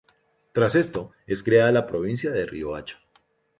[0.51, 2.97] Tras esto, es creada la provincia de Riohacha.